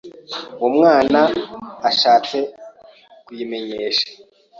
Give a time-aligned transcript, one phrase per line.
[0.57, 1.21] uwo Mwana
[1.89, 2.37] ashatse
[3.25, 4.07] kuyimenyesha